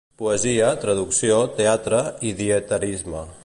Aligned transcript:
Poesia, 0.19 0.69
traducció, 0.85 1.37
teatre 1.59 2.01
i 2.31 2.33
dietarisme. 2.41 3.25